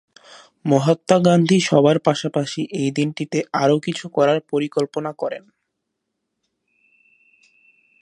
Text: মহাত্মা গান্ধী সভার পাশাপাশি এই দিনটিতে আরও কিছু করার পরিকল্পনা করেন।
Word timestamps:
মহাত্মা 0.65 1.17
গান্ধী 1.25 1.57
সভার 1.61 1.97
পাশাপাশি 1.99 2.61
এই 2.73 2.89
দিনটিতে 2.91 3.39
আরও 3.53 3.77
কিছু 3.79 4.05
করার 4.09 4.39
পরিকল্পনা 4.49 5.11
করেন। 5.13 5.43